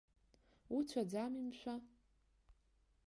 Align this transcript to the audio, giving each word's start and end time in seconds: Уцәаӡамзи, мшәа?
Уцәаӡамзи, 0.75 1.43
мшәа? 1.47 1.75